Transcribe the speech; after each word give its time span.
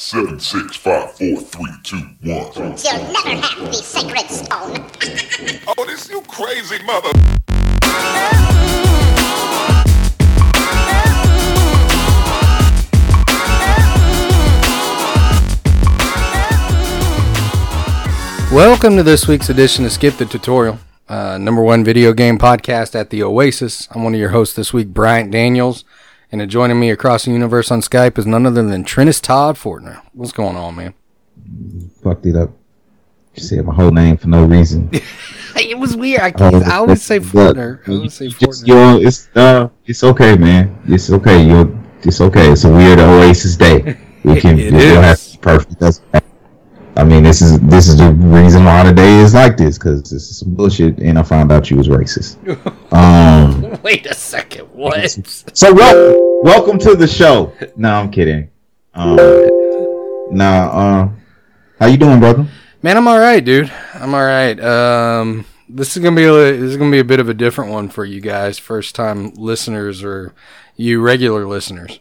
Seven, 0.00 0.38
six, 0.38 0.76
five, 0.76 1.10
four, 1.16 1.40
three, 1.40 1.72
two, 1.82 1.96
one. 2.22 2.52
You'll 2.54 3.12
never 3.12 3.30
have 3.30 3.66
the 3.66 3.72
sacred 3.72 4.30
stone. 4.30 4.86
Oh, 5.76 5.84
this 5.86 6.08
you 6.08 6.20
crazy 6.28 6.80
mother. 6.84 7.10
Welcome 18.54 18.96
to 18.98 19.02
this 19.02 19.26
week's 19.26 19.50
edition 19.50 19.84
of 19.84 19.90
Skip 19.90 20.14
the 20.14 20.26
Tutorial, 20.26 20.78
uh, 21.08 21.38
number 21.38 21.60
one 21.60 21.82
video 21.82 22.12
game 22.12 22.38
podcast 22.38 22.94
at 22.94 23.10
the 23.10 23.24
Oasis. 23.24 23.88
I'm 23.90 24.04
one 24.04 24.14
of 24.14 24.20
your 24.20 24.30
hosts 24.30 24.54
this 24.54 24.72
week, 24.72 24.94
Bryant 24.94 25.32
Daniels, 25.32 25.84
and 26.30 26.50
joining 26.50 26.78
me 26.78 26.90
across 26.90 27.24
the 27.24 27.30
universe 27.32 27.70
on 27.70 27.80
Skype 27.80 28.18
is 28.18 28.26
none 28.26 28.46
other 28.46 28.62
than 28.62 28.84
Trennis 28.84 29.20
Todd 29.20 29.56
Fortner. 29.56 30.02
What's 30.12 30.32
going 30.32 30.56
on, 30.56 30.76
man? 30.76 30.94
Fucked 32.02 32.26
it 32.26 32.36
up. 32.36 32.50
You 33.34 33.42
said 33.42 33.64
my 33.64 33.74
whole 33.74 33.90
name 33.90 34.16
for 34.16 34.28
no 34.28 34.44
reason. 34.44 34.90
It 35.60 35.76
was 35.76 35.96
weird. 35.96 36.20
I, 36.20 36.30
can't, 36.30 36.54
I 36.66 36.76
always 36.76 37.02
say 37.02 37.18
Fortner. 37.18 37.80
I 37.88 37.90
always 37.92 38.14
say 38.14 38.28
Just, 38.28 38.64
Fortner. 38.64 38.66
you're, 38.68 39.06
it's 39.08 39.28
uh, 39.34 39.68
it's 39.86 40.04
okay, 40.04 40.36
man. 40.36 40.80
It's 40.86 41.10
okay. 41.10 41.44
You're, 41.44 41.76
it's 42.02 42.20
okay. 42.20 42.52
It's 42.52 42.62
a 42.64 42.70
weird 42.70 43.00
Oasis 43.00 43.56
day. 43.56 43.98
We 44.22 44.40
can, 44.40 44.56
It 44.56 44.72
we 44.72 44.78
don't 44.78 45.02
have 45.02 45.14
is. 45.18 45.32
to 45.32 45.38
be 45.38 45.42
perfect. 45.42 45.80
That's, 45.80 46.00
I 46.98 47.04
mean, 47.04 47.22
this 47.22 47.40
is 47.40 47.60
this 47.60 47.86
is 47.86 47.98
the 47.98 48.10
reason 48.12 48.64
why 48.64 48.82
today 48.82 49.20
is 49.20 49.32
like 49.32 49.56
this 49.56 49.78
because 49.78 50.02
this 50.02 50.30
is 50.30 50.38
some 50.40 50.56
bullshit, 50.56 50.98
and 50.98 51.16
I 51.16 51.22
found 51.22 51.52
out 51.52 51.70
you 51.70 51.76
was 51.76 51.86
racist. 51.88 52.36
Um, 52.90 53.78
Wait 53.82 54.06
a 54.06 54.14
second. 54.14 54.62
What? 54.72 55.10
so 55.52 55.74
welcome, 55.74 56.42
welcome 56.42 56.78
to 56.78 56.96
the 56.96 57.06
show. 57.06 57.52
No, 57.76 57.92
I'm 57.92 58.10
kidding. 58.10 58.50
Um, 58.94 59.16
now, 60.32 60.70
uh, 60.70 61.08
how 61.78 61.86
you 61.86 61.98
doing, 61.98 62.18
brother? 62.18 62.48
Man, 62.82 62.96
I'm 62.96 63.06
all 63.06 63.18
right, 63.18 63.44
dude. 63.44 63.70
I'm 63.94 64.14
all 64.14 64.24
right. 64.24 64.58
Um, 64.58 65.44
this 65.68 65.96
is 65.96 66.02
gonna 66.02 66.16
be 66.16 66.24
a, 66.24 66.32
this 66.32 66.62
is 66.62 66.76
gonna 66.78 66.90
be 66.90 66.98
a 66.98 67.04
bit 67.04 67.20
of 67.20 67.28
a 67.28 67.34
different 67.34 67.70
one 67.70 67.90
for 67.90 68.06
you 68.06 68.20
guys, 68.20 68.58
first 68.58 68.96
time 68.96 69.34
listeners 69.34 70.02
or 70.02 70.34
you 70.74 71.00
regular 71.00 71.46
listeners. 71.46 72.00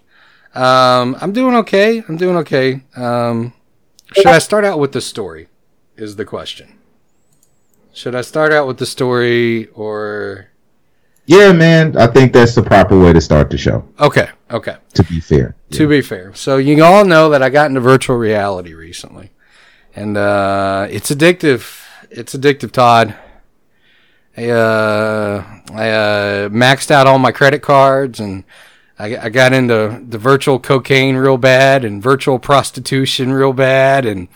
Um, 0.56 1.18
I'm 1.22 1.34
doing 1.34 1.54
okay. 1.58 2.02
I'm 2.08 2.16
doing 2.18 2.38
okay. 2.38 2.82
Um, 2.96 3.54
should 4.16 4.26
I 4.28 4.40
start 4.40 4.66
out 4.66 4.80
with 4.80 4.92
the 4.92 5.02
story? 5.02 5.48
Is 5.96 6.16
the 6.16 6.26
question. 6.26 6.78
Should 7.94 8.14
I 8.16 8.22
start 8.22 8.54
out 8.54 8.68
with 8.68 8.78
the 8.78 8.86
story 8.86 9.68
or 9.74 10.50
Yeah, 11.26 11.52
man. 11.54 11.98
I 11.98 12.06
think 12.08 12.34
that's 12.34 12.54
the 12.54 12.62
proper 12.64 12.98
way 13.00 13.12
to 13.14 13.22
start 13.22 13.50
the 13.50 13.58
show. 13.58 13.84
okay? 14.00 14.30
Okay. 14.52 14.78
To 14.94 15.04
be 15.04 15.20
fair. 15.20 15.56
To 15.72 15.88
be 15.88 16.02
fair, 16.02 16.34
so 16.36 16.58
you 16.58 16.84
all 16.84 17.04
know 17.06 17.30
that 17.32 17.42
I 17.42 17.50
got 17.50 17.70
into 17.70 17.82
virtual 17.82 18.16
reality 18.18 18.74
recently, 18.74 19.32
and 19.96 20.16
uh, 20.16 20.88
it's 20.90 21.10
addictive. 21.12 21.84
It's 22.10 22.34
addictive, 22.34 22.72
Todd. 22.72 23.16
I 24.38 24.50
uh, 24.50 25.44
I 25.74 25.90
uh, 25.90 26.50
maxed 26.50 26.92
out 26.92 27.08
all 27.08 27.20
my 27.20 27.32
credit 27.34 27.62
cards, 27.62 28.20
and 28.22 28.46
I, 29.00 29.18
I 29.18 29.30
got 29.30 29.54
into 29.54 30.04
the 30.08 30.18
virtual 30.18 30.60
cocaine 30.60 31.16
real 31.16 31.38
bad, 31.38 31.86
and 31.86 32.02
virtual 32.02 32.40
prostitution 32.40 33.32
real 33.32 33.54
bad, 33.54 34.06
and 34.06 34.28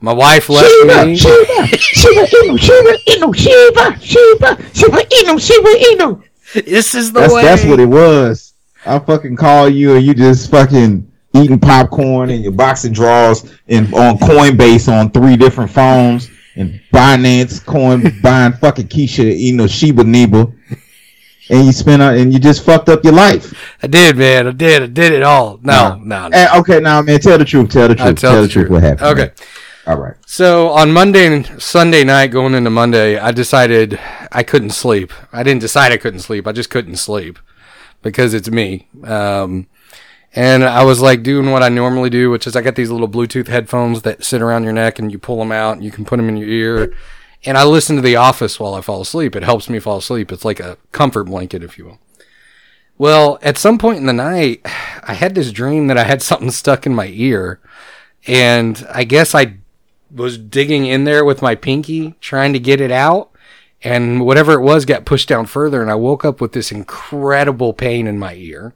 my 0.00 0.12
wife 0.12 0.48
left 0.48 0.68
me. 0.86 1.16
Shiva, 1.16 1.66
Shiva 1.76 2.26
Inu, 2.26 2.58
Shiva 2.58 2.96
Inu, 3.08 3.34
Shiva, 3.36 4.00
Shiva, 4.00 4.74
Shiva 4.74 4.98
Inu, 4.98 5.40
Shiva 5.40 5.68
Inu. 5.94 6.22
This 6.64 6.94
is 6.94 7.12
the 7.12 7.20
That's 7.20 7.34
way. 7.34 7.42
that's 7.42 7.64
what 7.64 7.80
it 7.80 7.86
was. 7.86 8.54
I 8.86 8.98
fucking 8.98 9.36
call 9.36 9.68
you 9.68 9.96
and 9.96 10.04
you 10.06 10.14
just 10.14 10.50
fucking 10.50 11.10
eating 11.34 11.58
popcorn 11.58 12.30
and 12.30 12.42
your 12.42 12.52
boxing 12.52 12.92
drawers 12.92 13.44
and 13.68 13.92
on 13.92 14.16
Coinbase 14.18 14.90
on 14.90 15.10
three 15.10 15.36
different 15.36 15.70
phones 15.70 16.30
and 16.54 16.80
Binance 16.92 17.64
coin 17.66 18.04
buying 18.22 18.52
fucking 18.52 18.86
Keisha 18.88 19.24
Inu 19.24 19.68
Shiba 19.68 20.04
Niba. 20.04 20.52
And 21.48 21.66
you 21.66 21.72
spent 21.72 22.02
out 22.02 22.16
and 22.16 22.32
you 22.32 22.38
just 22.40 22.64
fucked 22.64 22.88
up 22.88 23.04
your 23.04 23.12
life. 23.12 23.54
I 23.82 23.86
did, 23.86 24.16
man. 24.16 24.48
I 24.48 24.50
did. 24.50 24.82
I 24.82 24.86
did 24.86 25.12
it 25.12 25.22
all. 25.22 25.58
No, 25.62 25.96
no, 26.02 26.28
no. 26.28 26.36
Eh, 26.36 26.58
okay, 26.58 26.80
now 26.80 27.02
man, 27.02 27.20
tell 27.20 27.38
the 27.38 27.44
truth. 27.44 27.70
Tell 27.70 27.88
the 27.88 27.94
I 27.94 28.06
truth. 28.06 28.18
Tell, 28.18 28.42
the 28.42 28.48
truth. 28.48 28.68
What 28.68 28.82
happened? 28.82 29.08
Okay. 29.08 29.20
man. 29.20 29.32
All 29.86 30.00
right. 30.00 30.16
So 30.26 30.70
on 30.70 30.90
Monday 30.90 31.26
and 31.26 31.62
Sunday 31.62 32.02
night, 32.02 32.32
going 32.32 32.54
into 32.54 32.70
Monday, 32.70 33.18
I 33.18 33.30
decided 33.30 34.00
I 34.32 34.42
couldn't 34.42 34.70
sleep. 34.70 35.12
I 35.32 35.44
didn't 35.44 35.60
decide 35.60 35.92
I 35.92 35.96
couldn't 35.96 36.20
sleep. 36.20 36.48
I 36.48 36.52
just 36.52 36.70
couldn't 36.70 36.96
sleep 36.96 37.38
because 38.02 38.34
it's 38.34 38.50
me. 38.50 38.88
Um, 39.04 39.68
and 40.34 40.64
I 40.64 40.82
was 40.84 41.00
like 41.00 41.22
doing 41.22 41.52
what 41.52 41.62
I 41.62 41.68
normally 41.68 42.10
do, 42.10 42.30
which 42.30 42.48
is 42.48 42.56
I 42.56 42.62
got 42.62 42.74
these 42.74 42.90
little 42.90 43.08
Bluetooth 43.08 43.46
headphones 43.46 44.02
that 44.02 44.24
sit 44.24 44.42
around 44.42 44.64
your 44.64 44.72
neck 44.72 44.98
and 44.98 45.12
you 45.12 45.18
pull 45.18 45.38
them 45.38 45.52
out 45.52 45.76
and 45.76 45.84
you 45.84 45.92
can 45.92 46.04
put 46.04 46.16
them 46.16 46.28
in 46.28 46.36
your 46.36 46.48
ear. 46.48 46.92
And 47.46 47.56
I 47.56 47.62
listen 47.62 47.94
to 47.94 48.02
The 48.02 48.16
Office 48.16 48.58
while 48.58 48.74
I 48.74 48.80
fall 48.80 49.00
asleep. 49.00 49.36
It 49.36 49.44
helps 49.44 49.70
me 49.70 49.78
fall 49.78 49.98
asleep. 49.98 50.32
It's 50.32 50.44
like 50.44 50.58
a 50.58 50.78
comfort 50.90 51.24
blanket, 51.24 51.62
if 51.62 51.78
you 51.78 51.84
will. 51.84 52.00
Well, 52.98 53.38
at 53.40 53.56
some 53.56 53.78
point 53.78 53.98
in 53.98 54.06
the 54.06 54.12
night, 54.12 54.62
I 55.02 55.14
had 55.14 55.36
this 55.36 55.52
dream 55.52 55.86
that 55.86 55.96
I 55.96 56.04
had 56.04 56.22
something 56.22 56.50
stuck 56.50 56.86
in 56.86 56.94
my 56.94 57.06
ear. 57.06 57.60
And 58.26 58.84
I 58.92 59.04
guess 59.04 59.32
I 59.32 59.58
was 60.10 60.38
digging 60.38 60.86
in 60.86 61.04
there 61.04 61.24
with 61.24 61.40
my 61.40 61.54
pinky 61.54 62.14
trying 62.20 62.52
to 62.52 62.58
get 62.58 62.80
it 62.80 62.90
out 62.90 63.30
and 63.82 64.24
whatever 64.24 64.54
it 64.54 64.62
was 64.62 64.84
got 64.84 65.04
pushed 65.04 65.28
down 65.28 65.46
further 65.46 65.82
and 65.82 65.90
I 65.90 65.94
woke 65.96 66.24
up 66.24 66.40
with 66.40 66.52
this 66.52 66.72
incredible 66.72 67.72
pain 67.72 68.06
in 68.06 68.18
my 68.18 68.34
ear. 68.34 68.74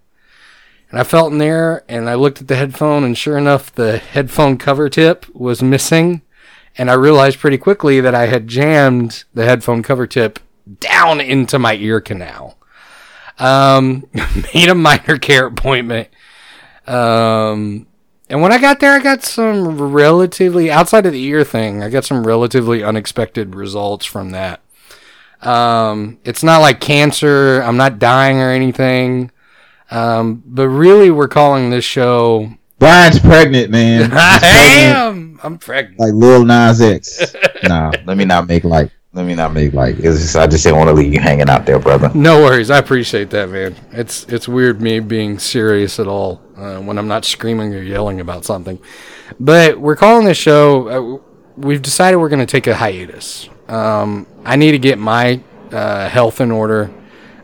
And 0.91 1.01
I 1.01 1.05
felt 1.05 1.33
in 1.33 1.39
there 1.39 1.85
and 1.89 2.09
I 2.09 2.15
looked 2.15 2.41
at 2.41 2.49
the 2.49 2.57
headphone 2.57 3.03
and 3.03 3.17
sure 3.17 3.39
enough 3.39 3.73
the 3.73 3.99
headphone 3.99 4.57
cover 4.59 4.89
tip 4.89 5.27
was 5.35 5.63
missing 5.63 6.23
and 6.79 6.91
I 6.91 6.95
realized 6.95 7.39
pretty 7.39 7.59
quickly 7.59 8.01
that 8.01 8.15
I 8.15 8.27
had 8.27 8.47
jammed 8.49 9.25
the 9.35 9.45
headphone 9.45 9.83
cover 9.83 10.07
tip 10.07 10.39
down 10.81 11.21
into 11.21 11.59
my 11.59 11.75
ear 11.75 12.01
canal. 12.01 12.57
Um 13.39 14.07
made 14.55 14.69
a 14.69 14.75
minor 14.75 15.19
care 15.19 15.47
appointment. 15.47 16.09
Um 16.87 17.87
and 18.29 18.41
when 18.43 18.53
I 18.53 18.59
got 18.59 18.79
there, 18.79 18.93
I 18.93 19.01
got 19.01 19.25
some 19.25 19.81
relatively 19.93 20.71
outside 20.71 21.05
of 21.05 21.13
the 21.13 21.23
ear 21.25 21.43
thing. 21.43 21.83
I 21.83 21.91
got 21.91 22.05
some 22.05 22.25
relatively 22.25 22.85
unexpected 22.85 23.57
results 23.57 24.07
from 24.07 24.31
that. 24.31 24.61
Um, 25.43 26.19
it's 26.25 26.45
not 26.45 26.59
like 26.61 26.81
cancer. 26.81 27.61
I'm 27.63 27.77
not 27.77 27.99
dying 27.99 28.39
or 28.39 28.51
anything. 28.51 29.33
Um, 29.91 30.45
but 30.47 30.69
really, 30.69 31.11
we're 31.11 31.27
calling 31.27 31.71
this 31.71 31.85
show. 31.85 32.53
Brian's 32.79 33.19
pregnant, 33.19 33.71
man. 33.73 34.03
He's 34.11 34.13
I 34.13 34.39
pregnant. 34.39 34.97
am. 34.97 35.20
I'm 35.43 35.59
pregnant. 35.59 35.99
like 35.99 36.13
Lil 36.13 36.45
Nas 36.45 36.81
X. 36.81 37.35
nah, 37.65 37.93
let 38.07 38.17
me 38.17 38.25
not 38.25 38.47
make 38.47 38.65
like. 38.65 38.91
Let 39.13 39.27
me 39.27 39.35
not 39.35 39.53
make 39.53 39.73
like. 39.73 39.97
It's 39.99 40.21
just, 40.21 40.37
I 40.37 40.47
just 40.47 40.63
didn't 40.63 40.79
want 40.79 40.89
to 40.89 40.95
leave 40.95 41.13
you 41.13 41.19
hanging 41.19 41.51
out 41.51 41.67
there, 41.67 41.81
brother. 41.81 42.13
No 42.15 42.43
worries. 42.45 42.71
I 42.71 42.79
appreciate 42.79 43.31
that, 43.31 43.49
man. 43.51 43.75
It's 43.91 44.25
it's 44.25 44.47
weird 44.47 44.81
me 44.81 45.01
being 45.01 45.39
serious 45.41 45.99
at 45.99 46.07
all 46.07 46.41
uh, 46.57 46.79
when 46.79 46.97
I'm 46.97 47.09
not 47.09 47.25
screaming 47.25 47.75
or 47.75 47.83
yelling 47.83 48.21
about 48.21 48.45
something. 48.45 48.79
But 49.41 49.81
we're 49.81 49.97
calling 49.97 50.27
this 50.27 50.39
show. 50.39 50.89
Uh, 50.89 51.21
we've 51.57 51.83
decided 51.83 52.19
we're 52.19 52.29
going 52.29 52.47
to 52.47 52.47
take 52.47 52.69
a 52.69 52.75
hiatus. 52.77 53.49
Um, 53.67 54.27
I 54.45 54.55
need 54.57 54.73
to 54.73 54.79
get 54.79 54.99
my 54.99 55.41
uh, 55.73 56.09
health 56.09 56.41
in 56.41 56.51
order. 56.53 56.93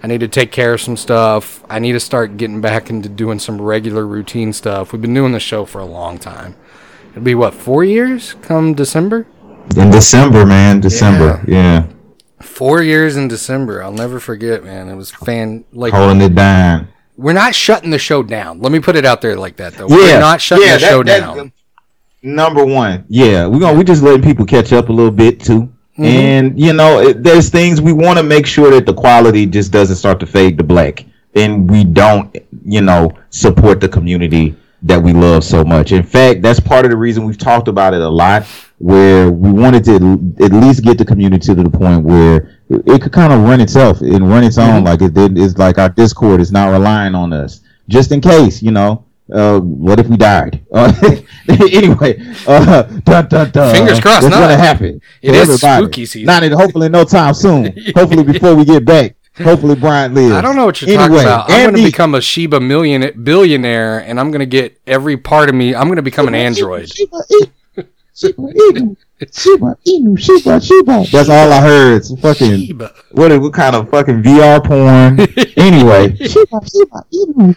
I 0.03 0.07
need 0.07 0.21
to 0.21 0.29
take 0.29 0.53
care 0.53 0.75
of 0.75 0.81
some 0.81 0.97
stuff. 0.97 1.65
I 1.69 1.81
need 1.81 1.93
to 1.93 2.01
start 2.01 2.37
getting 2.37 2.61
back 2.61 2.91
into 2.91 3.09
doing 3.09 3.41
some 3.41 3.61
regular 3.61 4.07
routine 4.07 4.53
stuff. 4.53 4.93
We've 4.93 5.03
been 5.03 5.15
doing 5.15 5.33
the 5.33 5.41
show 5.41 5.65
for 5.65 5.81
a 5.81 5.85
long 5.85 6.19
time. 6.19 6.55
It'll 7.17 7.25
be 7.25 7.35
what 7.35 7.55
four 7.55 7.83
years 7.83 8.35
come 8.43 8.75
December. 8.75 9.27
In 9.75 9.91
December, 9.91 10.45
man. 10.45 10.81
December. 10.81 11.43
Yeah. 11.49 11.87
Four 12.43 12.83
years 12.83 13.17
in 13.17 13.27
December. 13.27 13.83
I'll 13.83 13.91
never 13.91 14.21
forget, 14.21 14.63
man. 14.63 14.91
It 14.91 14.97
was 14.97 15.11
fan 15.11 15.65
like 15.73 15.95
Holding 15.95 16.21
it 16.21 16.35
down. 16.35 16.89
We're 17.17 17.33
not 17.33 17.55
shutting 17.55 17.89
the 17.89 17.99
show 17.99 18.23
down. 18.23 18.61
Let 18.61 18.71
me 18.71 18.81
put 18.81 18.97
it 18.97 19.07
out 19.07 19.23
there 19.23 19.35
like 19.35 19.57
that, 19.57 19.73
though. 19.73 19.89
Yeah. 19.89 19.97
We're 19.97 20.21
not 20.21 20.43
shutting 20.43 20.67
yeah, 20.67 20.75
the 20.75 20.81
that- 20.81 20.91
show 20.91 21.03
that- 21.05 21.21
down. 21.21 21.53
Number 22.23 22.67
one. 22.67 23.07
Yeah, 23.09 23.47
we're 23.47 23.61
gonna 23.61 23.79
we 23.79 23.85
just 23.85 24.03
letting 24.03 24.23
people 24.23 24.45
catch 24.45 24.73
up 24.75 24.91
a 24.91 24.93
little 24.93 25.11
bit 25.13 25.41
too. 25.41 25.63
Mm-hmm. 25.63 26.05
And 26.05 26.61
you 26.61 26.75
know, 26.75 26.99
it, 27.01 27.23
there's 27.23 27.49
things 27.49 27.81
we 27.81 27.95
want 27.95 28.19
to 28.19 28.23
make 28.25 28.47
sure 28.47 28.71
that 28.73 28.85
the 28.85 28.93
quality 28.93 29.47
just 29.47 29.73
doesn't 29.73 29.97
start 29.97 30.21
to 30.21 30.27
fade 30.27 30.59
to 30.59 30.65
black, 30.65 31.05
and 31.35 31.71
we 31.71 31.85
don't, 31.85 32.37
you 32.65 32.83
know, 32.83 33.13
support 33.31 33.81
the 33.81 33.89
community 33.89 34.55
that 34.87 35.03
we 35.03 35.13
love 35.13 35.43
so 35.45 35.65
much. 35.65 35.93
In 35.93 36.03
fact, 36.03 36.43
that's 36.43 36.61
part 36.61 36.85
of 36.85 36.91
the 36.91 36.97
reason 36.97 37.25
we've 37.25 37.39
talked 37.39 37.69
about 37.69 37.93
it 37.93 38.01
a 38.01 38.09
lot, 38.09 38.45
where 38.79 39.31
we 39.31 39.51
wanted 39.51 39.85
to 39.85 39.95
at 40.45 40.53
least 40.53 40.85
get 40.85 40.97
the 40.97 41.05
community 41.05 41.47
to 41.47 41.55
the 41.55 41.71
point 41.71 42.05
where 42.05 42.59
it, 42.69 43.03
could 43.03 43.13
kind 43.13 43.33
of 43.33 43.43
run 43.43 43.61
itself 43.61 44.01
and 44.01 44.29
run 44.29 44.45
its 44.45 44.59
own. 44.59 44.85
Like 44.85 45.03
it 45.03 45.13
did, 45.13 45.37
it's 45.37 45.59
like 45.59 45.79
our 45.79 45.89
Discord 45.89 46.41
is 46.41 46.53
not 46.53 46.71
relying 46.71 47.15
on 47.15 47.33
us, 47.33 47.61
just 47.89 48.13
in 48.13 48.21
case, 48.21 48.63
you 48.63 48.71
know. 48.71 49.05
Uh, 49.33 49.59
what 49.59 49.99
if 49.99 50.07
we 50.07 50.17
died? 50.17 50.65
Uh, 50.73 50.93
anyway, 51.49 52.17
uh, 52.47 52.83
dun, 52.83 53.27
dun, 53.27 53.51
dun. 53.51 53.75
Fingers 53.75 53.99
crossed 53.99 54.23
What's 54.23 54.37
not. 54.37 54.43
gonna 54.43 54.57
happen? 54.57 55.01
It 55.21 55.35
is 55.35 55.49
everybody? 55.49 55.83
spooky 55.83 56.07
season. 56.07 56.27
Not 56.27 56.45
in, 56.45 56.53
hopefully 56.53 56.89
no 56.89 57.03
time 57.03 57.35
soon. 57.35 57.75
hopefully 57.97 58.23
before 58.23 58.55
we 58.55 58.65
get 58.65 58.85
back 58.85 59.17
Hopefully, 59.39 59.75
Brian 59.75 60.15
lives. 60.15 60.33
I 60.35 60.41
don't 60.41 60.57
know 60.57 60.65
what 60.67 60.81
you're 60.81 60.89
Anyway, 60.91 61.23
talking 61.23 61.27
about. 61.27 61.51
I'm 61.51 61.73
going 61.73 61.77
to 61.77 61.91
become 61.91 62.15
a 62.15 62.21
Shiba 62.21 62.59
million 62.61 63.23
billionaire, 63.23 63.99
and 63.99 64.19
I'm 64.19 64.31
going 64.31 64.41
to 64.41 64.47
get 64.47 64.81
every 64.87 65.17
part 65.17 65.49
of 65.49 65.55
me. 65.55 65.75
I'm 65.75 65.87
going 65.87 65.97
to 65.97 66.03
become 66.03 66.27
an 66.29 66.35
android. 66.35 66.89
Shiba 66.91 67.19
Inu, 67.31 67.87
Shiba 68.15 68.43
Inu, 68.43 68.97
Shiba 69.33 69.77
Inu, 69.87 70.19
Shiba 70.19 70.61
Shiba. 70.61 71.05
That's 71.13 71.29
all 71.29 71.53
I 71.53 71.61
heard. 71.61 72.05
Some 72.05 72.17
fucking 72.17 72.67
Shiba. 72.67 72.95
what? 73.13 73.39
What 73.41 73.53
kind 73.53 73.77
of 73.77 73.91
fucking 73.91 74.23
VR 74.23 74.65
porn? 74.65 75.21
anyway, 75.57 76.17
Shiba 76.17 76.61
Shiba 76.67 77.05
Inu. 77.13 77.57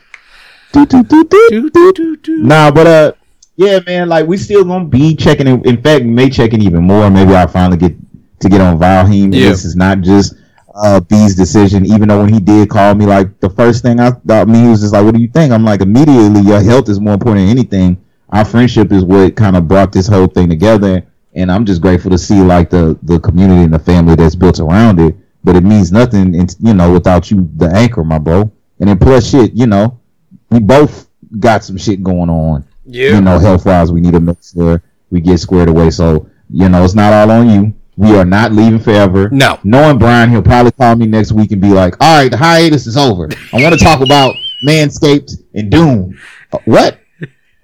Do, 0.71 0.85
do, 0.85 1.03
do, 1.03 1.23
do, 1.23 1.47
Do, 1.49 1.61
do. 1.61 1.69
do, 1.71 1.93
do, 1.93 2.17
do. 2.17 2.37
Nah, 2.39 2.69
but 2.71 2.87
uh, 2.87 3.11
yeah, 3.55 3.79
man. 3.87 4.09
Like 4.09 4.27
we 4.27 4.35
still 4.37 4.65
gonna 4.65 4.85
be 4.85 5.15
checking. 5.15 5.47
In, 5.47 5.65
in 5.65 5.81
fact, 5.81 6.03
we 6.03 6.09
may 6.11 6.29
check 6.29 6.53
it 6.53 6.61
even 6.61 6.83
more. 6.83 7.09
Maybe 7.09 7.33
I'll 7.33 7.47
finally 7.47 7.77
get 7.77 7.95
to 8.41 8.49
get 8.49 8.59
on 8.61 8.77
Valheim. 8.77 9.33
Yeah. 9.33 9.49
This 9.49 9.63
is 9.65 9.75
not 9.77 10.01
just 10.01 10.35
uh 10.81 10.99
B's 10.99 11.35
decision. 11.35 11.85
Even 11.85 12.07
though 12.07 12.21
when 12.21 12.33
he 12.33 12.39
did 12.39 12.69
call 12.69 12.95
me, 12.95 13.05
like 13.05 13.39
the 13.39 13.49
first 13.49 13.83
thing 13.83 13.99
I 13.99 14.11
thought 14.11 14.47
me 14.47 14.67
was 14.69 14.81
just 14.81 14.93
like, 14.93 15.03
"What 15.03 15.15
do 15.15 15.21
you 15.21 15.27
think?" 15.27 15.51
I'm 15.51 15.65
like, 15.65 15.81
immediately, 15.81 16.41
your 16.41 16.61
health 16.61 16.89
is 16.89 16.99
more 16.99 17.13
important 17.13 17.47
than 17.47 17.57
anything. 17.57 17.97
Our 18.29 18.45
friendship 18.45 18.91
is 18.91 19.03
what 19.03 19.35
kind 19.35 19.55
of 19.57 19.67
brought 19.67 19.91
this 19.91 20.07
whole 20.07 20.27
thing 20.27 20.49
together, 20.49 21.03
and 21.33 21.51
I'm 21.51 21.65
just 21.65 21.81
grateful 21.81 22.11
to 22.11 22.17
see 22.17 22.41
like 22.41 22.69
the 22.69 22.97
the 23.03 23.19
community 23.19 23.63
and 23.63 23.73
the 23.73 23.79
family 23.79 24.15
that's 24.15 24.35
built 24.35 24.59
around 24.59 24.99
it. 24.99 25.15
But 25.43 25.55
it 25.55 25.63
means 25.63 25.91
nothing, 25.91 26.35
and 26.35 26.55
you 26.59 26.73
know, 26.73 26.91
without 26.91 27.31
you, 27.31 27.49
the 27.57 27.69
anchor, 27.73 28.03
my 28.03 28.17
bro. 28.19 28.51
And 28.79 28.89
then 28.89 28.97
plus, 28.97 29.29
shit, 29.29 29.53
you 29.53 29.67
know, 29.67 29.99
we 30.49 30.59
both 30.59 31.09
got 31.39 31.63
some 31.63 31.77
shit 31.77 32.01
going 32.03 32.29
on 32.29 32.65
Yeah. 32.85 33.15
you 33.15 33.21
know, 33.21 33.37
health 33.39 33.65
wise, 33.65 33.91
we 33.91 34.01
need 34.01 34.13
to 34.13 34.19
make 34.19 34.37
sure 34.41 34.81
we 35.11 35.21
get 35.21 35.37
squared 35.39 35.69
away. 35.69 35.89
So, 35.91 36.27
you 36.49 36.69
know, 36.69 36.83
it's 36.83 36.95
not 36.95 37.13
all 37.13 37.29
on 37.31 37.49
you. 37.49 37.73
We 37.99 38.15
are 38.15 38.23
not 38.23 38.53
leaving 38.53 38.79
forever. 38.79 39.29
No. 39.29 39.59
Knowing 39.65 39.97
Brian, 39.99 40.29
he'll 40.29 40.41
probably 40.41 40.71
call 40.71 40.95
me 40.95 41.05
next 41.05 41.33
week 41.33 41.51
and 41.51 41.61
be 41.61 41.67
like, 41.67 41.97
all 41.99 42.21
right, 42.21 42.31
the 42.31 42.37
hiatus 42.37 42.87
is 42.87 42.95
over. 42.95 43.27
I 43.51 43.61
want 43.61 43.77
to 43.77 43.83
talk 43.83 43.99
about 43.99 44.33
Manscaped 44.65 45.33
and 45.53 45.69
Doom. 45.69 46.17
Uh, 46.53 46.59
what? 46.63 46.97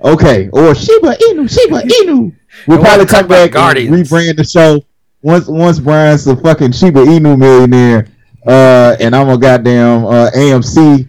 Okay. 0.04 0.50
Or 0.52 0.76
Shiba 0.76 1.16
Inu, 1.16 1.50
Shiba 1.50 1.84
Inu. 1.84 2.36
We'll 2.68 2.82
probably 2.82 3.06
come 3.06 3.30
back 3.30 3.56
and 3.56 3.90
rebrand 3.90 4.36
the 4.36 4.44
show 4.44 4.84
once 5.22 5.48
once 5.48 5.80
Brian's 5.80 6.28
a 6.28 6.36
fucking 6.36 6.74
Shiba 6.74 7.06
Inu 7.06 7.40
millionaire. 7.40 8.10
Uh, 8.46 8.98
and 9.00 9.16
I'm 9.16 9.30
a 9.30 9.38
goddamn 9.38 10.04
uh, 10.04 10.32
AMC 10.36 11.08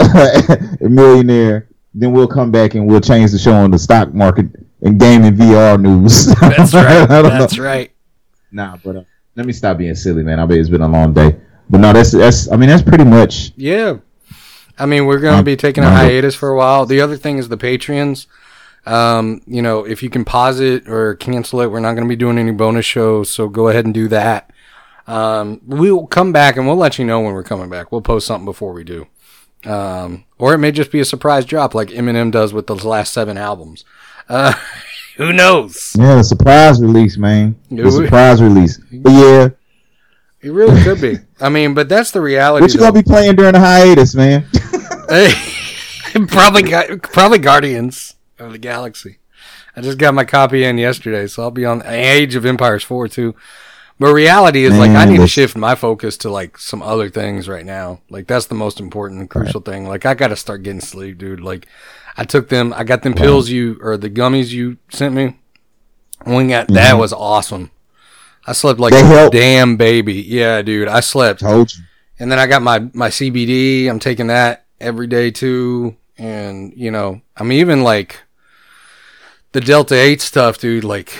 millionaire. 0.80 1.68
Then 1.94 2.10
we'll 2.10 2.26
come 2.26 2.50
back 2.50 2.74
and 2.74 2.88
we'll 2.88 3.00
change 3.00 3.30
the 3.30 3.38
show 3.38 3.52
on 3.52 3.70
the 3.70 3.78
stock 3.78 4.12
market 4.12 4.46
and 4.82 4.98
gaming 4.98 5.36
VR 5.36 5.80
news. 5.80 6.26
That's 6.40 6.74
right. 6.74 7.06
That's 7.06 7.56
know. 7.56 7.62
right. 7.62 7.93
Nah, 8.54 8.78
but 8.82 8.96
uh, 8.96 9.02
let 9.36 9.44
me 9.46 9.52
stop 9.52 9.76
being 9.78 9.94
silly, 9.94 10.22
man. 10.22 10.38
I 10.40 10.46
bet 10.46 10.58
it's 10.58 10.68
been 10.70 10.80
a 10.80 10.88
long 10.88 11.12
day. 11.12 11.36
But 11.68 11.78
no, 11.78 11.92
that's 11.92 12.12
that's. 12.12 12.50
I 12.50 12.56
mean, 12.56 12.68
that's 12.68 12.82
pretty 12.82 13.04
much. 13.04 13.52
Yeah. 13.56 13.96
I 14.78 14.86
mean, 14.86 15.06
we're 15.06 15.20
going 15.20 15.34
to 15.34 15.38
Um, 15.38 15.44
be 15.44 15.56
taking 15.56 15.84
a 15.84 15.90
hiatus 15.90 16.34
for 16.34 16.48
a 16.48 16.56
while. 16.56 16.84
The 16.86 17.00
other 17.00 17.16
thing 17.16 17.38
is 17.38 17.48
the 17.48 17.56
Patreons. 17.56 18.26
Um, 18.86 19.40
you 19.46 19.62
know, 19.62 19.84
if 19.86 20.02
you 20.02 20.10
can 20.10 20.24
pause 20.24 20.60
it 20.60 20.88
or 20.88 21.14
cancel 21.14 21.60
it, 21.60 21.68
we're 21.70 21.80
not 21.80 21.92
going 21.94 22.04
to 22.04 22.08
be 22.08 22.16
doing 22.16 22.38
any 22.38 22.50
bonus 22.52 22.84
shows, 22.84 23.30
so 23.30 23.48
go 23.48 23.68
ahead 23.68 23.84
and 23.86 23.94
do 23.94 24.08
that. 24.08 24.50
Um, 25.06 25.60
we 25.66 25.90
will 25.92 26.06
come 26.06 26.32
back 26.32 26.56
and 26.56 26.66
we'll 26.66 26.76
let 26.76 26.98
you 26.98 27.04
know 27.04 27.20
when 27.20 27.34
we're 27.34 27.44
coming 27.44 27.70
back. 27.70 27.92
We'll 27.92 28.02
post 28.02 28.26
something 28.26 28.44
before 28.44 28.72
we 28.72 28.84
do. 28.84 29.06
Um, 29.64 30.24
or 30.38 30.52
it 30.54 30.58
may 30.58 30.72
just 30.72 30.90
be 30.90 31.00
a 31.00 31.04
surprise 31.04 31.44
drop 31.46 31.74
like 31.74 31.88
Eminem 31.88 32.30
does 32.30 32.52
with 32.52 32.66
those 32.66 32.84
last 32.84 33.12
seven 33.14 33.38
albums. 33.38 33.84
Uh, 34.28 34.52
who 35.16 35.32
knows? 35.32 35.94
Yeah, 35.98 36.16
the 36.16 36.24
surprise 36.24 36.80
release, 36.80 37.16
man. 37.16 37.56
The 37.70 37.90
surprise 37.90 38.42
release. 38.42 38.78
But 38.92 39.10
yeah, 39.12 39.48
It 40.40 40.50
really 40.50 40.82
could 40.82 41.00
be. 41.00 41.18
I 41.40 41.48
mean, 41.48 41.74
but 41.74 41.88
that's 41.88 42.10
the 42.10 42.20
reality. 42.20 42.62
what 42.62 42.72
you 42.72 42.80
gonna 42.80 42.92
be 42.92 43.02
playing 43.02 43.36
during 43.36 43.52
the 43.52 43.60
hiatus, 43.60 44.14
man? 44.14 44.46
probably 46.28 46.62
probably 46.98 47.38
Guardians 47.38 48.14
of 48.38 48.52
the 48.52 48.58
Galaxy. 48.58 49.18
I 49.76 49.80
just 49.80 49.98
got 49.98 50.14
my 50.14 50.24
copy 50.24 50.64
in 50.64 50.78
yesterday, 50.78 51.26
so 51.26 51.42
I'll 51.42 51.50
be 51.50 51.64
on 51.64 51.82
Age 51.84 52.36
of 52.36 52.46
Empires 52.46 52.84
4 52.84 53.08
too. 53.08 53.34
But 53.98 54.12
reality 54.12 54.64
is 54.64 54.76
like 54.76 54.90
I 54.90 55.04
Man, 55.04 55.10
need 55.10 55.18
to 55.18 55.28
shift 55.28 55.56
my 55.56 55.76
focus 55.76 56.16
to 56.18 56.30
like 56.30 56.58
some 56.58 56.82
other 56.82 57.08
things 57.08 57.48
right 57.48 57.64
now. 57.64 58.00
Like 58.10 58.26
that's 58.26 58.46
the 58.46 58.54
most 58.54 58.80
important 58.80 59.20
and 59.20 59.30
crucial 59.30 59.60
thing. 59.60 59.86
Like 59.86 60.04
I 60.04 60.14
got 60.14 60.28
to 60.28 60.36
start 60.36 60.64
getting 60.64 60.80
sleep, 60.80 61.18
dude. 61.18 61.40
Like 61.40 61.66
I 62.16 62.24
took 62.24 62.48
them 62.48 62.72
I 62.72 62.82
got 62.84 63.02
them 63.02 63.14
pills 63.14 63.50
you 63.50 63.78
or 63.80 63.96
the 63.96 64.10
gummies 64.10 64.50
you 64.50 64.78
sent 64.90 65.14
me. 65.14 65.38
When 66.24 66.48
got 66.48 66.68
that 66.68 66.94
was 66.94 67.12
awesome. 67.12 67.70
I 68.46 68.52
slept 68.52 68.80
like 68.80 68.92
Mm-hmm. 68.92 69.28
A 69.28 69.30
damn 69.30 69.76
baby. 69.76 70.14
Yeah, 70.14 70.62
dude. 70.62 70.88
I 70.88 71.00
slept 71.00 71.42
and 72.18 72.30
then 72.30 72.38
I 72.38 72.46
got 72.46 72.62
my 72.62 72.80
my 72.92 73.08
CBD. 73.08 73.88
I'm 73.88 74.00
taking 74.00 74.28
that 74.28 74.66
every 74.80 75.06
day 75.06 75.30
too. 75.30 75.96
And 76.18 76.72
you 76.76 76.90
know, 76.90 77.20
I'm 77.36 77.52
even 77.52 77.82
like 77.82 78.22
the 79.52 79.60
Delta 79.60 79.94
Eight 79.94 80.20
stuff, 80.20 80.58
dude. 80.58 80.84
Like, 80.84 81.16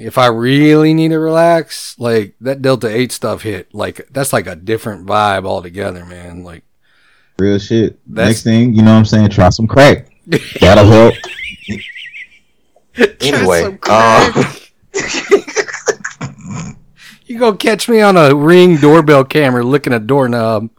if 0.00 0.18
I 0.18 0.26
really 0.26 0.94
need 0.94 1.08
to 1.08 1.18
relax, 1.18 1.98
like 1.98 2.34
that 2.40 2.62
Delta 2.62 2.88
Eight 2.88 3.12
stuff 3.12 3.42
hit. 3.42 3.72
Like 3.74 4.08
that's 4.10 4.32
like 4.32 4.46
a 4.46 4.56
different 4.56 5.06
vibe 5.06 5.44
altogether, 5.46 6.04
man. 6.04 6.44
Like, 6.44 6.64
Real 7.38 7.58
shit. 7.58 7.98
That's- 8.06 8.28
Next 8.30 8.42
thing, 8.42 8.74
you 8.74 8.82
know 8.82 8.92
what 8.92 8.98
I'm 8.98 9.04
saying? 9.04 9.30
Try 9.30 9.48
some 9.50 9.66
crack. 9.68 10.08
That'll 10.60 10.84
help. 10.90 11.14
Anyway, 13.20 13.62
some 13.62 13.78
uh, 13.88 14.30
crack. 14.32 14.72
you 17.26 17.38
go 17.38 17.52
catch 17.54 17.88
me 17.88 18.00
on 18.00 18.16
a 18.16 18.34
ring 18.34 18.76
doorbell 18.76 19.24
camera 19.24 19.62
licking 19.62 19.92
a 19.92 20.00
doorknob. 20.00 20.70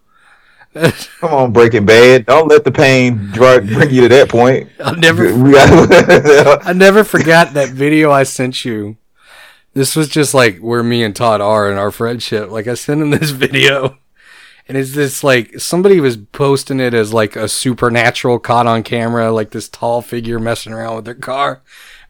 Come 0.73 1.33
on, 1.33 1.51
Breaking 1.51 1.85
Bad. 1.85 2.25
Don't 2.27 2.47
let 2.47 2.63
the 2.63 2.71
pain 2.71 3.17
dra- 3.31 3.59
bring 3.61 3.89
you 3.89 4.01
to 4.01 4.07
that 4.09 4.29
point. 4.29 4.69
I'll 4.79 4.95
never 4.95 5.33
We 5.35 5.57
I 5.57 6.73
never 6.73 7.03
forgot 7.03 7.53
that 7.53 7.69
video 7.69 8.11
I 8.11 8.21
sent 8.23 8.63
you. 8.65 8.97
This 9.79 9.95
was 9.95 10.09
just 10.09 10.33
like 10.33 10.57
where 10.57 10.83
me 10.83 11.03
and 11.03 11.15
Todd 11.15 11.39
are 11.39 11.71
in 11.71 11.77
our 11.77 11.89
friendship. 11.89 12.49
Like 12.51 12.67
I 12.67 12.73
sent 12.73 13.01
him 13.01 13.11
this 13.11 13.29
video 13.29 13.97
and 14.67 14.77
it's 14.77 14.93
this 14.93 15.23
like 15.23 15.57
somebody 15.57 16.01
was 16.01 16.17
posting 16.17 16.81
it 16.81 16.93
as 16.93 17.13
like 17.13 17.37
a 17.37 17.47
supernatural 17.47 18.39
caught 18.39 18.67
on 18.67 18.83
camera, 18.83 19.31
like 19.31 19.51
this 19.51 19.69
tall 19.69 20.01
figure 20.01 20.37
messing 20.37 20.73
around 20.73 20.97
with 20.97 21.05
their 21.05 21.13
car. 21.15 21.61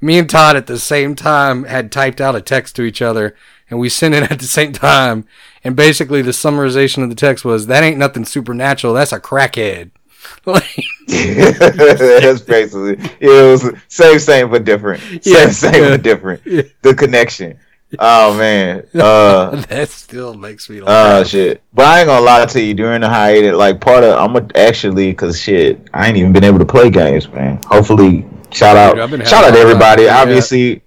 Me 0.02 0.18
and 0.18 0.28
Todd 0.28 0.56
at 0.56 0.66
the 0.66 0.80
same 0.80 1.14
time 1.14 1.66
had 1.66 1.92
typed 1.92 2.20
out 2.20 2.36
a 2.36 2.42
text 2.42 2.76
to 2.78 2.82
each 2.82 3.04
other 3.04 3.36
and 3.70 3.80
we 3.80 3.88
sent 3.88 4.16
it 4.16 4.24
at 4.32 4.40
the 4.40 4.46
same 4.46 4.74
time. 4.74 5.26
And 5.64 5.76
basically 5.76 6.24
the 6.24 6.32
summarization 6.32 7.04
of 7.04 7.10
the 7.10 7.16
text 7.16 7.46
was 7.46 7.68
that 7.68 7.84
ain't 7.84 8.00
nothing 8.00 8.26
supernatural, 8.26 8.96
that's 8.96 9.14
a 9.14 9.20
crackhead. 9.20 9.92
Like 10.46 10.84
That's 11.08 12.42
basically 12.42 12.98
it 13.20 13.30
was 13.30 13.74
same, 13.88 14.20
same 14.20 14.52
but 14.52 14.64
different. 14.64 15.02
Same, 15.02 15.20
Yeah, 15.24 15.50
same 15.50 15.74
yeah. 15.84 15.90
but 15.90 16.04
different. 16.04 16.42
Yeah. 16.46 16.62
The 16.82 16.94
connection. 16.94 17.58
Oh 17.98 18.38
man. 18.38 18.84
Uh 18.94 19.56
that 19.70 19.90
still 19.90 20.34
makes 20.36 20.70
me 20.70 20.82
uh 20.82 20.86
laugh. 20.86 21.28
shit. 21.28 21.62
But 21.74 21.86
I 21.86 22.00
ain't 22.02 22.08
gonna 22.08 22.24
lie 22.26 22.46
to 22.46 22.62
you 22.62 22.74
during 22.74 23.02
the 23.02 23.10
hiatus, 23.10 23.56
like 23.56 23.82
part 23.82 24.04
of 24.04 24.18
I'm 24.20 24.34
gonna 24.34 24.48
actually 24.56 25.14
cause 25.14 25.40
shit, 25.42 25.88
I 25.94 26.08
ain't 26.08 26.18
even 26.18 26.32
been 26.34 26.44
able 26.44 26.60
to 26.60 26.66
play 26.66 26.90
games, 26.90 27.28
man. 27.30 27.60
Hopefully 27.66 28.26
shout 28.52 28.78
out 28.78 28.96
Dude, 29.10 29.28
shout 29.28 29.44
out 29.44 29.52
to 29.56 29.60
everybody. 29.60 30.04
time, 30.06 30.16
yeah. 30.16 30.22
Obviously 30.22 30.84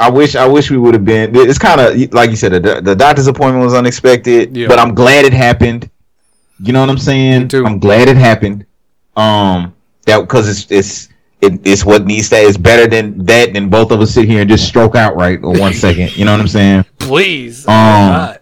I 0.00 0.08
wish 0.10 0.34
I 0.34 0.46
wish 0.46 0.70
we 0.70 0.78
would 0.78 0.94
have 0.94 1.04
been. 1.04 1.36
It's 1.36 1.58
kind 1.58 1.80
of 1.80 2.12
like 2.14 2.30
you 2.30 2.36
said. 2.36 2.52
The, 2.62 2.80
the 2.80 2.96
doctor's 2.96 3.26
appointment 3.26 3.62
was 3.62 3.74
unexpected, 3.74 4.56
Yeah. 4.56 4.66
but 4.66 4.78
I'm 4.78 4.94
glad 4.94 5.26
it 5.26 5.32
happened. 5.34 5.90
You 6.58 6.72
know 6.72 6.80
what 6.80 6.88
I'm 6.90 6.98
saying? 6.98 7.50
I'm 7.54 7.78
glad 7.78 8.08
it 8.08 8.16
happened. 8.16 8.64
Um, 9.14 9.74
that 10.06 10.20
because 10.20 10.48
it's 10.48 10.70
it's 10.72 11.09
it, 11.40 11.60
it's 11.64 11.84
what 11.84 12.04
needs 12.04 12.28
that. 12.30 12.44
It's 12.44 12.58
better 12.58 12.86
than 12.86 13.24
that 13.24 13.54
than 13.54 13.68
both 13.68 13.90
of 13.90 14.00
us 14.00 14.12
sit 14.12 14.26
here 14.26 14.42
and 14.42 14.50
just 14.50 14.66
stroke 14.68 14.94
out 14.94 15.16
right 15.16 15.38
in 15.38 15.58
one 15.58 15.72
second. 15.72 16.16
You 16.16 16.24
know 16.24 16.32
what 16.32 16.40
I'm 16.40 16.48
saying? 16.48 16.84
Please. 16.98 17.66
Um. 17.66 18.36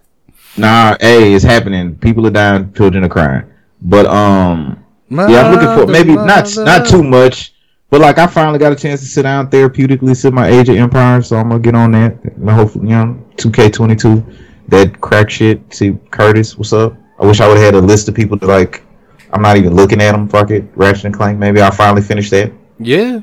Nah, 0.57 0.97
hey, 1.01 1.35
it's 1.35 1.45
happening. 1.45 1.97
People 1.97 2.27
are 2.27 2.31
dying. 2.31 2.73
Children 2.73 3.05
are 3.05 3.09
crying. 3.09 3.45
But 3.81 4.07
um, 4.07 4.85
yeah, 5.09 5.43
I'm 5.43 5.53
looking 5.53 5.87
for 5.87 5.91
maybe 5.91 6.15
not 6.15 6.51
not 6.57 6.87
too 6.89 7.05
much, 7.05 7.55
but 7.91 8.01
like 8.01 8.19
I 8.19 8.27
finally 8.27 8.59
got 8.59 8.73
a 8.73 8.77
chance 8.77 9.01
to 9.01 9.07
sit 9.07 9.23
down 9.23 9.51
therapeutically, 9.51 10.17
sit 10.17 10.33
my 10.33 10.49
Age 10.49 10.69
of 10.69 10.77
Empire, 10.77 11.23
so 11.23 11.37
I'm 11.37 11.51
gonna 11.51 11.61
get 11.61 11.77
on 11.77 11.93
that. 11.93 12.23
And 12.25 12.51
hopefully, 12.51 12.89
you 12.89 12.97
know, 12.97 13.25
2K22, 13.37 14.37
that 14.69 15.01
crack 15.01 15.31
shit. 15.31 15.63
See 15.73 15.97
Curtis, 16.11 16.59
what's 16.59 16.73
up? 16.73 16.97
I 17.21 17.27
wish 17.27 17.41
I 17.41 17.47
would 17.47 17.57
have 17.57 17.75
had 17.75 17.75
a 17.75 17.87
list 17.87 18.09
of 18.09 18.15
people 18.15 18.37
that 18.39 18.47
like. 18.47 18.85
I'm 19.31 19.43
not 19.43 19.59
even 19.59 19.77
looking 19.77 20.01
at 20.01 20.13
them. 20.13 20.27
Fuck 20.27 20.51
it, 20.53 20.65
Ratchet 20.75 21.05
and 21.05 21.15
Clank. 21.15 21.39
Maybe 21.39 21.61
I'll 21.61 21.71
finally 21.71 22.01
finish 22.01 22.31
that. 22.31 22.51
Yeah. 22.79 23.21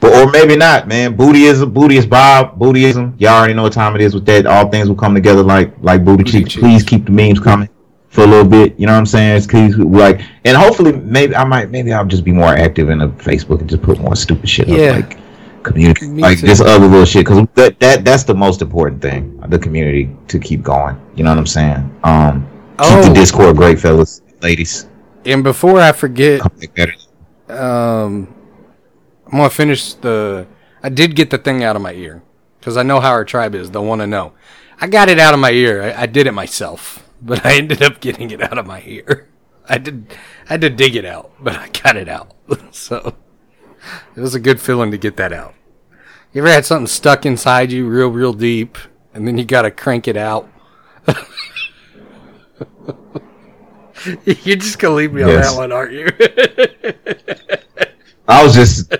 But 0.00 0.12
or 0.14 0.30
maybe 0.32 0.56
not, 0.56 0.88
man. 0.88 1.16
Bootyism, 1.16 1.72
booty 1.72 1.96
is 1.96 2.06
Bob, 2.06 2.58
bootyism. 2.58 3.14
Y'all 3.20 3.34
already 3.38 3.54
know 3.54 3.62
what 3.62 3.72
time 3.72 3.94
it 3.94 4.00
is 4.00 4.14
with 4.14 4.26
that. 4.26 4.46
All 4.46 4.68
things 4.68 4.88
will 4.88 4.96
come 4.96 5.14
together 5.14 5.42
like 5.42 5.72
like 5.80 6.04
booty, 6.04 6.24
Booty 6.24 6.32
cheeks. 6.40 6.50
cheeks. 6.54 6.60
Please 6.62 6.82
keep 6.82 7.04
the 7.04 7.12
memes 7.12 7.38
coming 7.38 7.68
for 8.08 8.24
a 8.24 8.26
little 8.26 8.44
bit. 8.48 8.74
You 8.78 8.86
know 8.86 8.92
what 8.94 8.98
I'm 8.98 9.06
saying? 9.06 9.36
It's 9.36 9.46
'cause, 9.46 9.76
like, 9.78 10.20
and 10.44 10.56
hopefully 10.56 10.92
maybe 10.92 11.36
I 11.36 11.44
might 11.44 11.70
maybe 11.70 11.92
I'll 11.92 12.04
just 12.04 12.24
be 12.24 12.32
more 12.32 12.48
active 12.52 12.90
in 12.90 12.98
the 12.98 13.08
Facebook 13.08 13.60
and 13.60 13.70
just 13.70 13.82
put 13.82 14.00
more 14.00 14.16
stupid 14.16 14.48
shit 14.48 14.66
Yeah. 14.66 14.76
up, 14.90 14.96
like 14.96 15.18
community, 15.62 16.08
Me 16.08 16.20
like 16.22 16.40
too. 16.40 16.46
this 16.46 16.60
other 16.60 16.86
little 16.88 17.04
shit. 17.04 17.24
Because 17.24 17.46
that 17.54 17.78
that 17.78 18.04
that's 18.04 18.24
the 18.24 18.34
most 18.34 18.60
important 18.60 19.00
thing, 19.02 19.40
the 19.48 19.58
community 19.58 20.10
to 20.26 20.40
keep 20.40 20.64
going. 20.64 20.96
You 21.14 21.22
know 21.22 21.30
what 21.30 21.38
I'm 21.38 21.46
saying? 21.46 21.90
Um, 22.02 22.44
Keep 22.78 22.88
the 23.04 23.10
Oh, 23.10 23.14
Discord 23.14 23.56
great, 23.56 23.78
fellas, 23.78 24.20
ladies. 24.42 24.86
and 25.24 25.44
before 25.44 25.78
I 25.80 25.92
forget, 25.92 26.40
Come 26.40 26.50
back 26.58 26.74
better. 26.74 26.94
um, 27.62 28.26
I'm 29.32 29.38
gonna 29.38 29.50
finish 29.50 29.94
the. 29.94 30.46
I 30.82 30.90
did 30.90 31.16
get 31.16 31.30
the 31.30 31.38
thing 31.38 31.64
out 31.64 31.74
of 31.74 31.80
my 31.80 31.94
ear 31.94 32.22
because 32.60 32.76
I 32.76 32.82
know 32.82 33.00
how 33.00 33.10
our 33.10 33.24
tribe 33.24 33.54
is. 33.54 33.70
They'll 33.70 33.84
want 33.84 34.02
to 34.02 34.06
know. 34.06 34.34
I 34.78 34.88
got 34.88 35.08
it 35.08 35.18
out 35.18 35.32
of 35.32 35.40
my 35.40 35.52
ear. 35.52 35.82
I, 35.82 36.02
I 36.02 36.06
did 36.06 36.26
it 36.26 36.32
myself, 36.32 37.08
but 37.22 37.44
I 37.46 37.54
ended 37.54 37.82
up 37.82 38.00
getting 38.00 38.30
it 38.30 38.42
out 38.42 38.58
of 38.58 38.66
my 38.66 38.82
ear. 38.84 39.28
I 39.68 39.78
did. 39.78 40.14
I 40.44 40.52
had 40.52 40.60
to 40.60 40.70
dig 40.70 40.96
it 40.96 41.06
out, 41.06 41.32
but 41.40 41.56
I 41.56 41.68
got 41.68 41.96
it 41.96 42.08
out. 42.08 42.36
so 42.72 43.16
it 44.14 44.20
was 44.20 44.34
a 44.34 44.40
good 44.40 44.60
feeling 44.60 44.90
to 44.90 44.98
get 44.98 45.16
that 45.16 45.32
out. 45.32 45.54
You 46.34 46.42
ever 46.42 46.52
had 46.52 46.66
something 46.66 46.86
stuck 46.86 47.24
inside 47.24 47.72
you 47.72 47.88
real, 47.88 48.08
real 48.08 48.34
deep, 48.34 48.76
and 49.14 49.26
then 49.26 49.38
you 49.38 49.44
got 49.44 49.62
to 49.62 49.70
crank 49.70 50.08
it 50.08 50.16
out? 50.16 50.50
You're 54.24 54.56
just 54.56 54.78
gonna 54.78 54.94
leave 54.94 55.12
me 55.12 55.22
on 55.22 55.28
that 55.30 55.56
one, 55.56 55.72
aren't 55.72 55.92
you? 55.92 56.08
I 58.32 58.42
was 58.44 58.54
just 58.54 58.92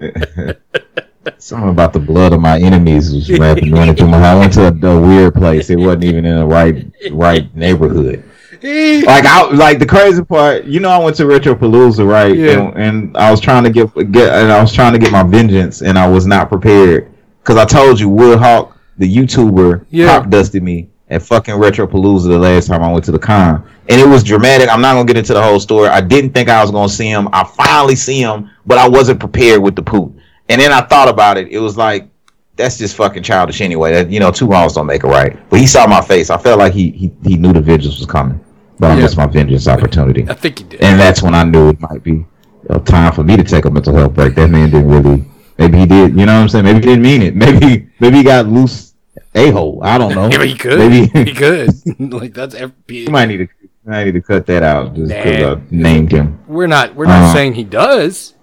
something 1.38 1.68
about 1.70 1.92
the 1.92 2.00
blood 2.00 2.32
of 2.32 2.40
my 2.40 2.58
enemies 2.58 3.12
was 3.14 3.30
rapping 3.38 3.70
running 3.72 3.94
through 3.94 4.08
my 4.08 4.18
head. 4.18 4.36
I 4.36 4.38
went 4.38 4.52
to 4.54 4.66
a, 4.66 4.90
a 4.96 5.00
weird 5.00 5.34
place. 5.34 5.70
It 5.70 5.76
wasn't 5.76 6.04
even 6.04 6.24
in 6.24 6.38
the 6.38 6.46
right 6.46 6.86
right 7.12 7.54
neighborhood. 7.56 8.24
Like 8.64 9.24
I 9.26 9.50
like 9.50 9.80
the 9.80 9.86
crazy 9.86 10.22
part, 10.22 10.66
you 10.66 10.78
know, 10.78 10.88
I 10.88 10.98
went 10.98 11.16
to 11.16 11.24
Retropalooza, 11.24 12.06
right? 12.08 12.36
Yeah. 12.36 12.60
And, 12.60 12.78
and 12.78 13.16
I 13.16 13.28
was 13.28 13.40
trying 13.40 13.64
to 13.64 13.70
get 13.70 13.92
get 14.12 14.32
and 14.32 14.52
I 14.52 14.60
was 14.62 14.72
trying 14.72 14.92
to 14.92 15.00
get 15.00 15.10
my 15.10 15.24
vengeance, 15.24 15.82
and 15.82 15.98
I 15.98 16.06
was 16.08 16.28
not 16.28 16.48
prepared 16.48 17.12
because 17.40 17.56
I 17.56 17.64
told 17.64 17.98
you 17.98 18.08
Woodhawk, 18.08 18.78
the 18.98 19.12
YouTuber, 19.12 19.86
Yeah. 19.90 20.16
pop 20.20 20.30
dusted 20.30 20.62
me 20.62 20.90
at 21.12 21.22
fucking 21.22 21.54
Retropalooza 21.54 22.28
the 22.28 22.38
last 22.38 22.68
time 22.68 22.82
I 22.82 22.90
went 22.90 23.04
to 23.04 23.12
the 23.12 23.18
con, 23.18 23.62
and 23.88 24.00
it 24.00 24.08
was 24.08 24.24
dramatic. 24.24 24.68
I'm 24.68 24.80
not 24.80 24.94
gonna 24.94 25.04
get 25.06 25.16
into 25.18 25.34
the 25.34 25.42
whole 25.42 25.60
story. 25.60 25.88
I 25.88 26.00
didn't 26.00 26.32
think 26.32 26.48
I 26.48 26.62
was 26.62 26.70
gonna 26.70 26.88
see 26.88 27.08
him. 27.08 27.28
I 27.32 27.44
finally 27.44 27.96
see 27.96 28.20
him, 28.20 28.50
but 28.66 28.78
I 28.78 28.88
wasn't 28.88 29.20
prepared 29.20 29.62
with 29.62 29.76
the 29.76 29.82
poop. 29.82 30.14
And 30.48 30.60
then 30.60 30.72
I 30.72 30.80
thought 30.80 31.08
about 31.08 31.36
it. 31.36 31.48
It 31.48 31.58
was 31.58 31.76
like 31.76 32.08
that's 32.56 32.78
just 32.78 32.96
fucking 32.96 33.22
childish 33.22 33.60
anyway. 33.60 33.92
That 33.92 34.10
you 34.10 34.20
know, 34.20 34.30
two 34.30 34.46
wrongs 34.46 34.72
don't 34.74 34.86
make 34.86 35.04
a 35.04 35.08
right. 35.08 35.38
But 35.50 35.60
he 35.60 35.66
saw 35.66 35.86
my 35.86 36.00
face. 36.00 36.30
I 36.30 36.38
felt 36.38 36.58
like 36.58 36.72
he 36.72 36.90
he, 36.90 37.12
he 37.24 37.36
knew 37.36 37.52
the 37.52 37.60
vengeance 37.60 37.98
was 37.98 38.06
coming. 38.06 38.40
But 38.78 38.92
I 38.92 38.94
Yeah. 38.96 39.02
missed 39.02 39.16
my 39.16 39.26
vengeance 39.26 39.68
opportunity. 39.68 40.26
I 40.28 40.34
think 40.34 40.58
he 40.58 40.64
did. 40.64 40.80
And 40.80 40.98
that's 40.98 41.22
when 41.22 41.34
I 41.34 41.44
knew 41.44 41.68
it 41.68 41.80
might 41.80 42.02
be 42.02 42.24
a 42.70 42.80
time 42.80 43.12
for 43.12 43.22
me 43.22 43.36
to 43.36 43.44
take 43.44 43.64
a 43.66 43.70
mental 43.70 43.94
health 43.94 44.14
break. 44.14 44.34
That 44.34 44.48
man 44.50 44.70
didn't 44.70 44.88
really 44.88 45.24
maybe 45.58 45.78
he 45.78 45.86
did, 45.86 46.18
you 46.18 46.24
know 46.26 46.34
what 46.34 46.42
I'm 46.42 46.48
saying? 46.48 46.64
Maybe 46.64 46.78
he 46.80 46.86
didn't 46.86 47.02
mean 47.02 47.22
it. 47.22 47.34
Maybe 47.44 47.88
maybe 48.00 48.16
he 48.18 48.22
got 48.22 48.46
loose 48.46 48.91
a 49.34 49.50
hole. 49.50 49.80
I 49.82 49.98
don't 49.98 50.14
know. 50.14 50.28
Yeah, 50.32 50.44
he 50.44 50.54
could. 50.56 50.78
Maybe 50.78 51.06
he 51.24 51.32
could. 51.34 51.70
like 52.12 52.34
that's 52.34 52.54
every, 52.54 52.74
you 52.88 53.10
might 53.10 53.26
need 53.26 53.38
to 53.38 53.48
I 53.90 54.04
need 54.04 54.12
to 54.12 54.20
cut 54.22 54.46
that 54.46 54.62
out 54.62 54.94
just 54.94 55.08
because 55.08 55.40
Nah. 55.40 55.54
I 55.54 55.60
named 55.70 56.12
him. 56.12 56.38
We're 56.46 56.66
not. 56.68 56.94
We're 56.94 57.06
not 57.06 57.22
Uh-huh. 57.24 57.32
saying 57.34 57.54
he 57.54 57.64
does. 57.64 58.34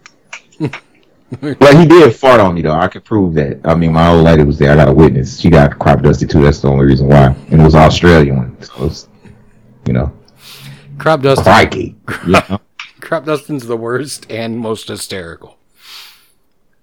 well, 0.59 1.79
he 1.79 1.85
did 1.87 2.13
fart 2.15 2.39
on 2.41 2.55
me 2.55 2.61
though. 2.61 2.73
I 2.73 2.87
could 2.87 3.05
prove 3.05 3.33
that. 3.35 3.59
I 3.63 3.75
mean, 3.75 3.93
my 3.93 4.09
old 4.09 4.23
lady 4.25 4.43
was 4.43 4.57
there. 4.57 4.71
I 4.71 4.75
got 4.75 4.89
a 4.89 4.93
witness. 4.93 5.39
She 5.39 5.49
got 5.49 5.77
crop 5.79 6.01
dusty 6.01 6.25
too. 6.27 6.41
That's 6.41 6.59
the 6.59 6.67
only 6.69 6.85
reason 6.85 7.07
why. 7.07 7.27
And 7.51 7.61
it 7.61 7.63
was 7.63 7.75
Australian 7.75 8.37
one. 8.37 8.61
So 8.61 8.85
it's, 8.85 9.07
you 9.85 9.93
know, 9.93 10.11
Crop 10.97 11.21
dusting. 11.21 11.43
crikey. 11.45 11.95
You 12.25 12.31
know? 12.33 12.59
Crop 12.99 13.23
Dustin's 13.25 13.65
the 13.65 13.77
worst 13.77 14.29
and 14.29 14.59
most 14.59 14.89
hysterical. 14.89 15.57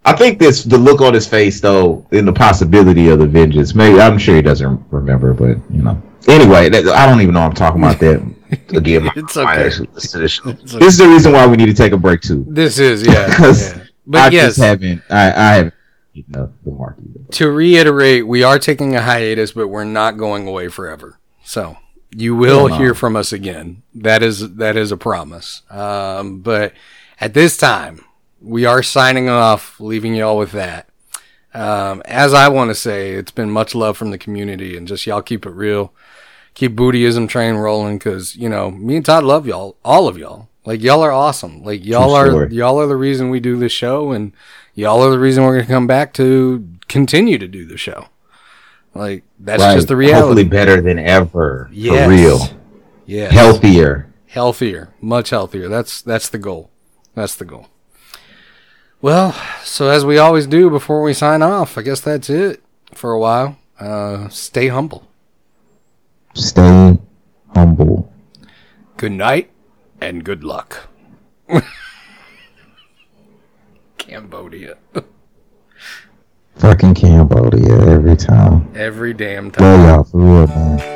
I 0.06 0.14
think 0.14 0.38
this 0.38 0.62
the 0.64 0.78
look 0.78 1.00
on 1.00 1.14
his 1.14 1.26
face 1.26 1.60
though, 1.60 2.06
in 2.12 2.24
the 2.24 2.32
possibility 2.32 3.08
of 3.08 3.18
the 3.18 3.26
vengeance. 3.26 3.74
Maybe 3.74 4.00
I'm 4.00 4.18
sure 4.18 4.36
he 4.36 4.42
doesn't 4.42 4.82
remember, 4.90 5.34
but 5.34 5.58
you 5.70 5.82
know. 5.82 6.00
Anyway, 6.28 6.68
that, 6.68 6.88
I 6.88 7.06
don't 7.06 7.20
even 7.20 7.34
know 7.34 7.40
I'm 7.40 7.54
talking 7.54 7.82
about 7.82 8.00
that. 8.00 8.20
Again, 8.76 9.04
my, 9.04 9.12
It's 9.16 9.36
okay. 9.36 9.64
this, 9.64 9.80
is, 10.14 10.40
It's 10.44 10.72
this 10.72 10.94
is 10.94 10.98
the 10.98 11.08
reason 11.08 11.32
why 11.32 11.46
we 11.46 11.56
need 11.56 11.66
to 11.66 11.74
take 11.74 11.92
a 11.92 11.96
break 11.96 12.20
too. 12.20 12.44
This 12.48 12.78
is 12.78 13.06
yeah. 13.06 13.34
Yeah. 13.40 13.82
But 14.08 14.20
I 14.20 14.28
yes, 14.28 14.46
just 14.54 14.58
haven't. 14.58 15.02
I 15.10 15.32
I 15.32 15.54
haven't 15.54 15.74
the 16.28 16.50
to 17.32 17.50
reiterate, 17.50 18.26
we 18.26 18.42
are 18.42 18.58
taking 18.58 18.94
a 18.94 19.02
hiatus, 19.02 19.52
but 19.52 19.68
we're 19.68 19.84
not 19.84 20.16
going 20.16 20.46
away 20.46 20.68
forever. 20.68 21.18
So 21.44 21.76
you 22.10 22.34
will 22.34 22.68
hear 22.68 22.94
from 22.94 23.16
us 23.16 23.32
again. 23.32 23.82
That 23.94 24.22
is 24.22 24.54
that 24.56 24.76
is 24.76 24.92
a 24.92 24.96
promise. 24.96 25.62
Um, 25.70 26.40
but 26.40 26.72
at 27.20 27.34
this 27.34 27.56
time, 27.56 28.04
we 28.46 28.64
are 28.64 28.82
signing 28.82 29.28
off, 29.28 29.80
leaving 29.80 30.14
y'all 30.14 30.38
with 30.38 30.52
that. 30.52 30.88
Um, 31.52 32.02
as 32.04 32.32
I 32.34 32.48
want 32.48 32.70
to 32.70 32.74
say, 32.74 33.12
it's 33.12 33.30
been 33.32 33.50
much 33.50 33.74
love 33.74 33.96
from 33.96 34.10
the 34.10 34.18
community, 34.18 34.76
and 34.76 34.86
just 34.86 35.06
y'all 35.06 35.22
keep 35.22 35.46
it 35.46 35.50
real, 35.50 35.92
keep 36.54 36.76
bootyism 36.76 37.28
train 37.28 37.54
rolling, 37.56 37.98
because 37.98 38.36
you 38.36 38.48
know 38.48 38.70
me 38.70 38.96
and 38.96 39.04
Todd 39.06 39.24
love 39.24 39.46
y'all, 39.46 39.76
all 39.84 40.06
of 40.06 40.16
y'all. 40.18 40.48
Like 40.64 40.82
y'all 40.82 41.02
are 41.02 41.12
awesome. 41.12 41.62
Like 41.64 41.84
y'all 41.84 42.12
are 42.14 42.46
y'all 42.48 42.78
are 42.80 42.86
the 42.86 42.96
reason 42.96 43.30
we 43.30 43.40
do 43.40 43.56
this 43.56 43.72
show, 43.72 44.12
and 44.12 44.32
y'all 44.74 45.02
are 45.02 45.10
the 45.10 45.18
reason 45.18 45.44
we're 45.44 45.56
gonna 45.60 45.66
come 45.66 45.86
back 45.86 46.12
to 46.14 46.66
continue 46.88 47.38
to 47.38 47.48
do 47.48 47.64
the 47.64 47.76
show. 47.78 48.06
Like 48.94 49.24
that's 49.38 49.62
Right. 49.62 49.74
just 49.74 49.88
the 49.88 49.96
reality. 49.96 50.20
Hopefully 50.20 50.44
better 50.44 50.80
than 50.80 50.98
ever. 50.98 51.68
Yes. 51.72 52.04
For 52.04 52.10
real. 52.10 52.60
Yeah, 53.06 53.30
Healthier. 53.32 54.12
healthier, 54.26 54.92
much 55.00 55.30
healthier. 55.30 55.68
That's 55.68 56.02
that's 56.02 56.28
the 56.28 56.38
goal. 56.38 56.70
That's 57.14 57.34
the 57.36 57.44
goal. 57.44 57.68
Well, 59.06 59.36
so 59.62 59.88
as 59.88 60.04
we 60.04 60.18
always 60.18 60.48
do 60.48 60.68
before 60.68 61.00
we 61.00 61.12
sign 61.12 61.40
off, 61.40 61.78
I 61.78 61.82
guess 61.82 62.00
that's 62.00 62.28
it 62.28 62.60
for 62.92 63.12
a 63.12 63.20
while. 63.20 63.56
Uh, 63.78 64.28
stay 64.30 64.66
humble. 64.66 65.06
Stay 66.34 66.98
humble. 67.54 68.12
Good 68.96 69.12
night 69.12 69.52
and 70.00 70.24
good 70.24 70.42
luck. 70.42 70.88
Cambodia. 73.96 74.76
Fucking 76.56 76.96
Cambodia 76.96 77.78
every 77.88 78.16
time. 78.16 78.68
Every 78.74 79.14
damn 79.14 79.52
time. 79.52 79.86
Y'all 79.86 80.02
for 80.02 80.18
real, 80.18 80.48
man. 80.48 80.95